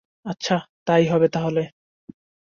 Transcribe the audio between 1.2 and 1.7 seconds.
তাহলে।